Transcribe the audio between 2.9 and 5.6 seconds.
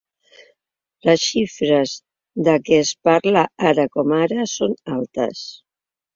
parla ara com ara són altes.